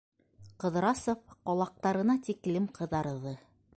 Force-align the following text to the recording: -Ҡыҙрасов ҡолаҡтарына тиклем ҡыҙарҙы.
-Ҡыҙрасов 0.63 1.19
ҡолаҡтарына 1.49 2.17
тиклем 2.29 2.67
ҡыҙарҙы. 2.79 3.37